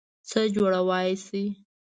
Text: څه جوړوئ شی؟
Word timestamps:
څه 0.29 0.39
جوړوئ 0.55 1.09
شی؟ 1.25 1.43